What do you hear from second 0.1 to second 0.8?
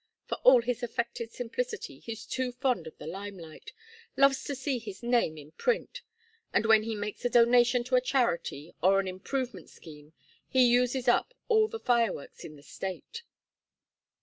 For all